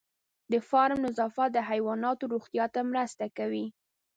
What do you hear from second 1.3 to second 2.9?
د حیواناتو روغتیا ته